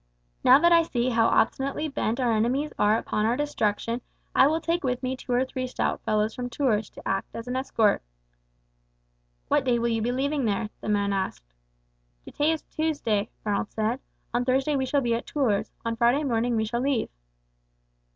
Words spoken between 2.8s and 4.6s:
upon our destruction I will